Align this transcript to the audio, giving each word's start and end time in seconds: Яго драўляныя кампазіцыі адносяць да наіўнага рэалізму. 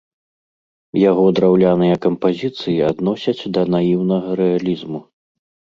Яго 1.09 1.25
драўляныя 1.41 1.95
кампазіцыі 2.07 2.75
адносяць 2.89 3.49
да 3.57 3.61
наіўнага 3.77 4.29
рэалізму. 4.43 4.99